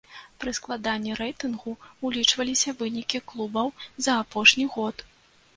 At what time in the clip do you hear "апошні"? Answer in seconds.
4.23-4.65